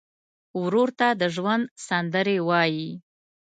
ورور 0.61 0.89
ته 0.99 1.07
د 1.21 1.23
ژوند 1.35 1.63
سندرې 1.87 2.37
وایې. 2.47 2.89